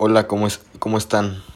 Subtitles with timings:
[0.00, 1.42] Hola, ¿cómo, es, cómo están?